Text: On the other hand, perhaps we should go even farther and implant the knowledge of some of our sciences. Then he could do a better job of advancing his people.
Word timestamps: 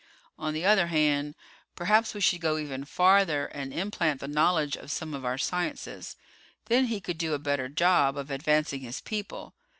On 0.39 0.55
the 0.55 0.65
other 0.65 0.87
hand, 0.87 1.35
perhaps 1.75 2.15
we 2.15 2.21
should 2.21 2.41
go 2.41 2.57
even 2.57 2.85
farther 2.85 3.45
and 3.45 3.71
implant 3.71 4.19
the 4.19 4.27
knowledge 4.27 4.75
of 4.75 4.89
some 4.91 5.13
of 5.13 5.23
our 5.23 5.37
sciences. 5.37 6.15
Then 6.65 6.85
he 6.85 6.99
could 6.99 7.19
do 7.19 7.35
a 7.35 7.37
better 7.37 7.69
job 7.69 8.17
of 8.17 8.31
advancing 8.31 8.79
his 8.79 8.99
people. 8.99 9.53